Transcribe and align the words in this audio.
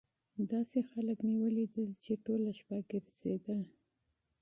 داسې 0.51 0.79
خلک 0.91 1.19
مې 1.27 1.35
ولیدل 1.43 1.89
چې 2.03 2.13
ټوله 2.25 2.51
شپه 2.59 2.77
ګرځېدل. 2.91 3.59